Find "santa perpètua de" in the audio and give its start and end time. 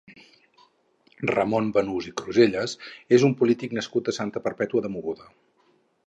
4.21-4.91